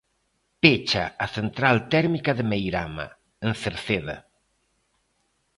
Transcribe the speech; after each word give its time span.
Pecha 0.61 1.03
a 1.25 1.27
central 1.37 1.77
térmica 1.93 2.31
de 2.37 2.43
Meirama, 2.51 3.07
en 3.45 3.51
Cerceda. 3.61 4.17